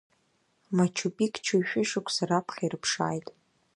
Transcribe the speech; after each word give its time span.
Мачу-Пикчу 0.75 1.61
шәышықәса 1.69 2.23
раԥхьа 2.29 2.63
ирыԥшааит. 2.65 3.27